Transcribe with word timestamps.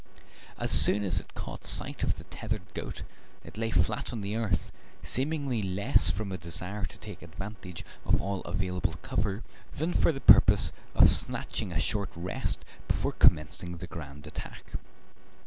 As 0.57 0.71
soon 0.71 1.03
as 1.03 1.19
it 1.19 1.35
caught 1.35 1.63
sight 1.63 2.01
of 2.03 2.15
the 2.15 2.23
tethered 2.23 2.73
goat 2.73 3.03
it 3.43 3.55
lay 3.55 3.69
flat 3.69 4.11
on 4.11 4.21
the 4.21 4.35
earth, 4.35 4.71
seemingly 5.03 5.61
less 5.61 6.09
from 6.09 6.31
a 6.31 6.39
desire 6.39 6.85
to 6.85 6.97
take 6.97 7.21
advantage 7.21 7.85
of 8.03 8.19
all 8.19 8.41
available 8.41 8.95
cover 9.03 9.43
than 9.71 9.93
for 9.93 10.11
the 10.11 10.19
purpose 10.19 10.71
of 10.95 11.07
snatching 11.07 11.71
a 11.71 11.79
short 11.79 12.09
rest 12.15 12.65
before 12.87 13.11
commencing 13.11 13.77
the 13.77 13.85
grand 13.85 14.25
attack. 14.25 14.73